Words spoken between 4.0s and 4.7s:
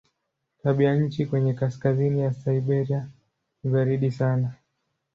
sana.